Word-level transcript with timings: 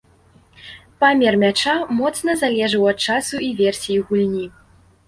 Памер 1.03 1.37
мяча 1.45 1.75
моцна 1.99 2.37
залежаў 2.43 2.83
ад 2.95 3.07
часу 3.11 3.35
і 3.51 3.55
версіі 3.65 4.05
гульні. 4.11 4.47